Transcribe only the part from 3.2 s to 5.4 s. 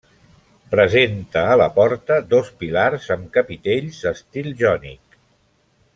capitells d'estil jònic.